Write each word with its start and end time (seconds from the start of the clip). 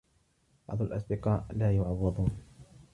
بعض 0.67 0.81
الأصدقاء 0.81 1.45
لا 1.51 1.75
يُعوّضون 1.75 2.29